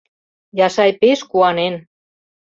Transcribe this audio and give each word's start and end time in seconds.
Яшай 0.65 0.91
пеш 0.99 1.19
куанен: 1.29 1.73